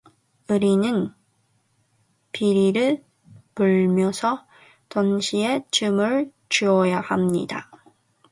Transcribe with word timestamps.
우리는 0.49 1.13
피리를 2.31 3.05
불면서 3.53 4.47
동시에 4.89 5.63
춤을 5.69 6.31
추어야 6.49 7.01
헙니다. 7.01 7.69